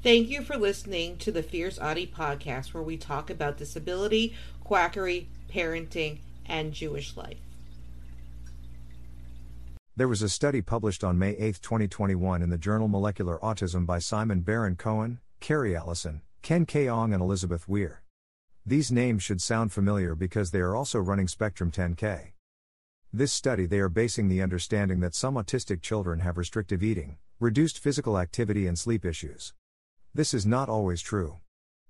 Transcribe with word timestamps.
Thank 0.00 0.28
you 0.28 0.42
for 0.42 0.56
listening 0.56 1.16
to 1.18 1.32
the 1.32 1.42
Fierce 1.42 1.76
Autie 1.76 2.06
podcast, 2.06 2.72
where 2.72 2.84
we 2.84 2.96
talk 2.96 3.30
about 3.30 3.56
disability, 3.56 4.32
quackery, 4.62 5.28
parenting, 5.52 6.20
and 6.46 6.72
Jewish 6.72 7.16
life. 7.16 7.38
There 9.96 10.06
was 10.06 10.22
a 10.22 10.28
study 10.28 10.62
published 10.62 11.02
on 11.02 11.18
May 11.18 11.30
8, 11.30 11.60
2021 11.60 12.42
in 12.42 12.48
the 12.48 12.56
journal 12.56 12.86
Molecular 12.86 13.38
Autism 13.38 13.86
by 13.86 13.98
Simon 13.98 14.42
Baron 14.42 14.76
Cohen, 14.76 15.18
Carrie 15.40 15.74
Allison, 15.74 16.22
Ken 16.42 16.64
K. 16.64 16.88
Ong, 16.88 17.12
and 17.12 17.20
Elizabeth 17.20 17.68
Weir. 17.68 18.04
These 18.64 18.92
names 18.92 19.24
should 19.24 19.42
sound 19.42 19.72
familiar 19.72 20.14
because 20.14 20.52
they 20.52 20.60
are 20.60 20.76
also 20.76 21.00
running 21.00 21.26
Spectrum 21.26 21.72
10K. 21.72 22.34
This 23.12 23.32
study 23.32 23.66
they 23.66 23.80
are 23.80 23.88
basing 23.88 24.28
the 24.28 24.42
understanding 24.42 25.00
that 25.00 25.16
some 25.16 25.34
autistic 25.34 25.82
children 25.82 26.20
have 26.20 26.38
restrictive 26.38 26.84
eating, 26.84 27.18
reduced 27.40 27.80
physical 27.80 28.16
activity 28.16 28.68
and 28.68 28.78
sleep 28.78 29.04
issues. 29.04 29.54
This 30.18 30.34
is 30.34 30.44
not 30.44 30.68
always 30.68 31.00
true. 31.00 31.36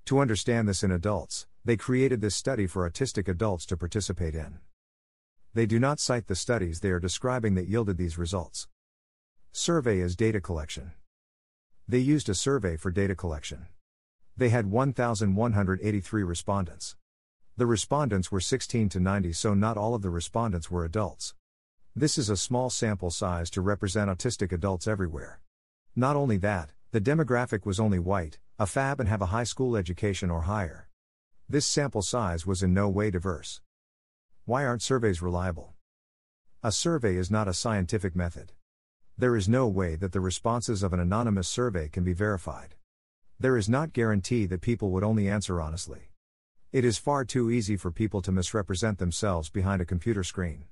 To 0.05 0.19
understand 0.19 0.69
this 0.69 0.83
in 0.83 0.91
adults, 0.91 1.47
they 1.65 1.79
created 1.79 2.21
this 2.21 2.37
study 2.37 2.67
for 2.67 2.87
autistic 2.87 3.27
adults 3.27 3.65
to 3.65 3.77
participate 3.79 4.35
in. 4.35 4.59
They 5.55 5.65
do 5.65 5.79
not 5.79 5.99
cite 5.99 6.27
the 6.27 6.35
studies 6.35 6.81
they 6.81 6.91
are 6.91 7.01
describing 7.01 7.55
that 7.55 7.69
yielded 7.69 7.97
these 7.97 8.19
results. 8.19 8.69
Survey 9.51 10.01
is 10.01 10.15
data 10.15 10.43
collection. 10.43 10.93
They 11.89 12.01
used 12.01 12.29
a 12.29 12.35
survey 12.35 12.77
for 12.77 12.91
data 12.91 13.15
collection. 13.15 13.69
They 14.37 14.51
had 14.51 14.67
1,183 14.67 16.23
respondents. 16.23 16.97
The 17.57 17.65
respondents 17.65 18.31
were 18.31 18.41
16 18.41 18.91
to 18.91 19.01
90, 19.01 19.33
so 19.33 19.55
not 19.55 19.79
all 19.79 19.95
of 19.95 20.03
the 20.03 20.11
respondents 20.11 20.71
were 20.71 20.85
adults. 20.85 21.33
This 21.97 22.19
is 22.19 22.29
a 22.29 22.37
small 22.37 22.69
sample 22.69 23.11
size 23.11 23.49
to 23.49 23.63
represent 23.63 24.11
autistic 24.11 24.53
adults 24.53 24.87
everywhere. 24.87 25.41
Not 25.97 26.15
only 26.15 26.37
that, 26.37 26.73
the 26.91 27.01
demographic 27.03 27.67
was 27.67 27.79
only 27.79 27.99
white, 27.99 28.39
AFAB, 28.59 29.01
and 29.01 29.09
have 29.11 29.21
a 29.21 29.27
high 29.27 29.45
school 29.45 29.77
education 29.77 30.31
or 30.31 30.43
higher. 30.43 30.89
This 31.47 31.67
sample 31.67 32.01
size 32.01 32.47
was 32.47 32.63
in 32.63 32.73
no 32.73 32.89
way 32.89 33.11
diverse. 33.11 33.61
Why 34.47 34.65
aren't 34.65 34.81
surveys 34.81 35.21
reliable? 35.21 35.75
A 36.63 36.73
survey 36.73 37.17
is 37.17 37.31
not 37.31 37.47
a 37.47 37.53
scientific 37.53 38.17
method. 38.17 38.53
There 39.19 39.37
is 39.37 39.51
no 39.51 39.67
way 39.67 39.97
that 39.97 40.13
the 40.13 40.21
responses 40.21 40.83
of 40.83 40.95
an 40.95 41.01
anonymous 41.01 41.47
survey 41.47 41.91
can 41.91 42.05
be 42.05 42.15
verified. 42.15 42.75
There 43.39 43.59
is 43.59 43.69
not 43.69 43.93
guarantee 43.93 44.47
that 44.47 44.63
people 44.63 44.91
would 44.93 45.05
only 45.05 45.29
answer 45.29 45.61
honestly. 45.61 46.13
It 46.73 46.87
is 46.87 46.97
far 46.97 47.25
too 47.27 47.51
easy 47.51 47.77
for 47.77 47.91
people 47.91 48.23
to 48.23 48.33
misrepresent 48.33 48.97
themselves 48.97 49.51
behind 49.51 49.83
a 49.83 49.87
computer 49.87 50.25
screen. 50.25 50.65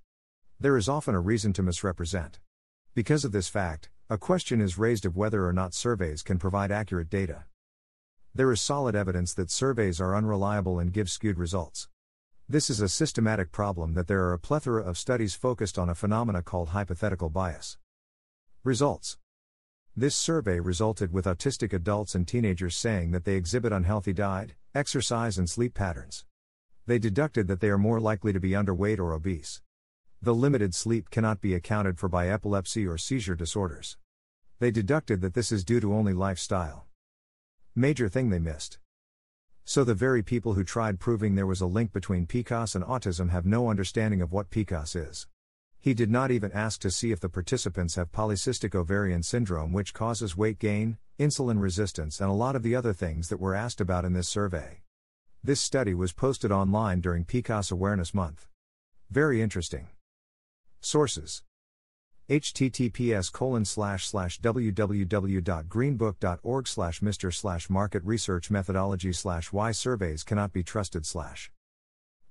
There 0.59 0.79
is 0.79 0.89
often 0.89 1.15
a 1.15 1.21
reason 1.21 1.53
to 1.55 1.63
misrepresent. 1.63 2.41
Because 2.95 3.27
of 3.27 3.33
this 3.33 3.49
fact, 3.49 3.91
a 4.09 4.17
question 4.17 4.61
is 4.61 4.79
raised 4.79 5.05
of 5.05 5.17
whether 5.17 5.45
or 5.45 5.53
not 5.53 5.75
surveys 5.75 6.23
can 6.23 6.39
provide 6.39 6.71
accurate 6.71 7.11
data. 7.11 7.43
There 8.33 8.53
is 8.53 8.61
solid 8.61 8.95
evidence 8.95 9.35
that 9.35 9.51
surveys 9.51 10.01
are 10.01 10.15
unreliable 10.15 10.79
and 10.79 10.93
give 10.93 11.11
skewed 11.11 11.39
results. 11.39 11.89
This 12.49 12.71
is 12.71 12.81
a 12.81 12.89
systematic 12.89 13.51
problem 13.51 13.95
that 13.95 14.07
there 14.07 14.23
are 14.23 14.33
a 14.33 14.39
plethora 14.39 14.85
of 14.85 14.97
studies 14.97 15.35
focused 15.35 15.77
on 15.77 15.89
a 15.89 15.95
phenomena 15.97 16.41
called 16.41 16.69
hypothetical 16.69 17.31
bias. 17.31 17.79
Results 18.63 19.19
This 19.97 20.15
survey 20.15 20.61
resulted 20.61 21.13
with 21.13 21.25
autistic 21.25 21.73
adults 21.73 22.15
and 22.15 22.29
teenagers 22.29 22.77
saying 22.77 23.11
that 23.11 23.25
they 23.25 23.35
exhibit 23.35 23.73
unhealthy 23.73 24.13
diet, 24.13 24.53
exercise, 24.73 25.37
and 25.37 25.51
sleep 25.51 25.75
patterns. 25.75 26.25
They 26.87 27.01
deducted 27.01 27.49
that 27.49 27.59
they 27.59 27.71
are 27.71 27.79
more 27.79 27.99
likely 27.99 28.33
to 28.33 28.39
be 28.39 28.51
underweight 28.51 29.01
or 29.01 29.13
obese. 29.13 29.63
The 30.23 30.35
limited 30.35 30.75
sleep 30.75 31.11
cannot 31.11 31.41
be 31.41 31.55
accounted 31.55 31.99
for 31.99 32.09
by 32.09 32.29
epilepsy 32.29 32.87
or 32.87 32.99
seizure 32.99 33.37
disorders. 33.37 33.97
They 34.59 34.71
deducted 34.71 35.21
that 35.21 35.35
this 35.35 35.53
is 35.53 35.65
due 35.65 35.81
to 35.81 35.95
only 35.95 36.15
lifestyle. 36.15 36.87
Major 37.75 38.09
thing 38.09 38.31
they 38.31 38.39
missed. 38.39 38.79
So 39.65 39.85
the 39.85 39.95
very 39.95 40.23
people 40.23 40.55
who 40.55 40.65
tried 40.65 41.01
proving 41.01 41.35
there 41.35 41.47
was 41.47 41.61
a 41.61 41.67
link 41.67 41.93
between 41.93 42.27
PCOS 42.27 42.75
and 42.75 42.85
autism 42.85 43.31
have 43.31 43.45
no 43.45 43.69
understanding 43.69 44.23
of 44.23 44.33
what 44.33 44.49
PCOS 44.49 44.97
is. 44.97 45.27
He 45.79 45.93
did 45.93 46.11
not 46.11 46.31
even 46.31 46.51
ask 46.53 46.81
to 46.81 46.91
see 46.91 47.13
if 47.13 47.21
the 47.21 47.29
participants 47.29 47.97
have 47.97 48.11
polycystic 48.11 48.75
ovarian 48.75 49.23
syndrome, 49.23 49.73
which 49.73 49.93
causes 49.93 50.37
weight 50.37 50.59
gain, 50.59 50.99
insulin 51.19 51.61
resistance, 51.61 52.21
and 52.21 52.31
a 52.31 52.33
lot 52.33 52.57
of 52.57 52.63
the 52.63 52.75
other 52.75 52.93
things 52.93 53.29
that 53.29 53.41
were 53.41 53.55
asked 53.55 53.81
about 53.81 54.05
in 54.05 54.15
this 54.15 54.29
survey. 54.29 54.83
This 55.45 55.61
study 55.61 55.95
was 55.95 56.13
posted 56.13 56.51
online 56.51 57.01
during 57.01 57.25
PCOS 57.25 57.71
Awareness 57.71 58.15
Month. 58.15 58.49
Very 59.11 59.43
interesting. 59.43 59.89
Sources. 60.87 61.43
Https 62.31 63.33
colon 63.33 63.65
slash 63.65 64.07
slash 64.07 64.41
www.greenbook.org 64.41 66.69
slash 66.69 67.01
mr 67.01 67.35
slash 67.35 67.69
market 67.69 68.05
research 68.05 68.53
methodology 68.53 69.13
slash 69.13 69.53
why 69.53 69.73
surveys 69.73 70.23
cannot 70.23 70.53
be 70.53 70.63
trusted 70.63 71.05
slash. 71.05 71.51